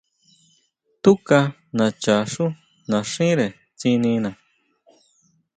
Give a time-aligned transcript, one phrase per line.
[1.03, 1.39] Túka
[1.77, 2.45] nacha xú
[2.91, 3.47] naxíre
[3.79, 4.31] tsinina.